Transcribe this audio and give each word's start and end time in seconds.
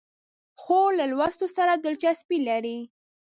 خور 0.61 0.89
له 0.99 1.05
لوستو 1.11 1.45
سره 1.57 1.73
دلچسپي 1.83 2.37
لري. 2.49 2.77